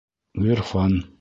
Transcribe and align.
Ғ 0.45 0.49
ирфан. 0.55 0.99